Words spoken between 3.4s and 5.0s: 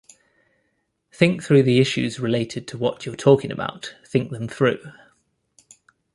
about-think them through.